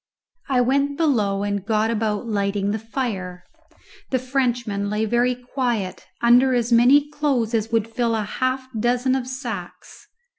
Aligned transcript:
I 0.49 0.61
went 0.61 0.97
below 0.97 1.43
and 1.43 1.63
got 1.63 1.91
about 1.91 2.25
lighting 2.25 2.71
the 2.71 2.79
fire. 2.79 3.43
The 4.09 4.17
Frenchman 4.17 4.89
lay 4.89 5.05
very 5.05 5.35
quiet, 5.35 6.07
under 6.21 6.55
as 6.55 6.71
many 6.73 7.07
clothes 7.11 7.53
as 7.53 7.71
would 7.71 7.87
fill 7.87 8.15
a 8.15 8.23
half 8.23 8.67
dozen 8.79 9.13
of 9.13 9.27
sacks. 9.27 10.07